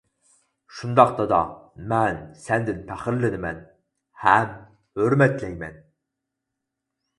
-شۇنداق 0.29 1.11
دادا، 1.19 1.41
مەن 1.91 2.17
سەندىن 2.45 2.81
پەخىرلىنىمەن 2.89 3.61
ھەم 4.25 4.59
ھۆرمەتلەيمەن. 5.03 5.81